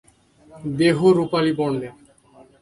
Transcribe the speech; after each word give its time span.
দেহ 0.79 0.97
রূপালী 1.17 1.53
বর্ণের। 1.57 1.93